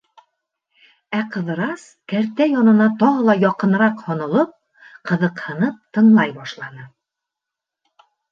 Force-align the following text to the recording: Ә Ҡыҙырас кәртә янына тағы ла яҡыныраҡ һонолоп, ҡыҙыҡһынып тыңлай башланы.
Ә 1.17 1.17
Ҡыҙырас 1.35 1.83
кәртә 2.13 2.47
янына 2.51 2.87
тағы 3.03 3.27
ла 3.27 3.35
яҡыныраҡ 3.43 4.01
һонолоп, 4.07 4.57
ҡыҙыҡһынып 5.11 5.77
тыңлай 5.99 6.35
башланы. 6.41 6.87